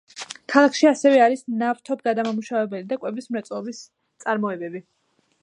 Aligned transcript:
ქალაქში 0.51 0.87
ასევე 0.91 1.19
არის 1.25 1.43
ნავთობგადამამუშავებელი 1.59 2.89
და 2.95 2.99
კვების 3.05 3.31
მრეწველობის 3.37 3.85
წარმოებები. 4.27 4.85